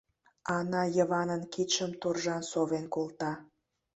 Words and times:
—Ана 0.57 0.83
Йыванын 0.95 1.41
кидшым 1.53 1.91
торжан 2.01 2.43
совен 2.51 2.85
колта. 2.93 3.31